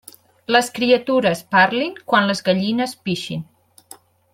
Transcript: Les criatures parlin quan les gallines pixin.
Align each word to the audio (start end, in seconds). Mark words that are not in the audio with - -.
Les 0.55 0.69
criatures 0.77 1.45
parlin 1.57 1.95
quan 2.13 2.33
les 2.33 2.45
gallines 2.51 2.99
pixin. 3.07 3.49